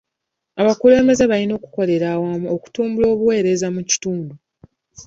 Abakulembeze 0.61 1.23
balina 1.31 1.53
okukolera 1.55 2.05
awamu 2.15 2.47
okutumbula 2.55 3.05
obuweereza 3.13 3.67
mu 3.75 3.81
kitundu. 3.89 4.33